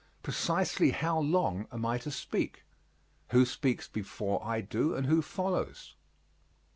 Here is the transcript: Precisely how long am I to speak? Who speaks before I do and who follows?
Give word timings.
Precisely 0.23 0.89
how 0.89 1.19
long 1.19 1.67
am 1.71 1.85
I 1.85 1.99
to 1.99 2.09
speak? 2.09 2.63
Who 3.29 3.45
speaks 3.45 3.87
before 3.87 4.43
I 4.43 4.59
do 4.59 4.95
and 4.95 5.05
who 5.05 5.21
follows? 5.21 5.93